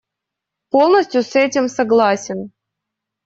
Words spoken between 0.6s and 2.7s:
Полностью с этим согласен.